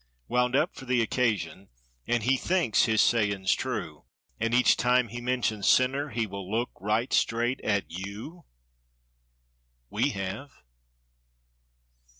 [0.27, 1.69] Wound up for the occasion,
[2.07, 4.05] and he thinks his sayings true—
[4.39, 8.45] And each time he mentions "sinner" he will look right straight at you!
[9.91, 10.49] We have!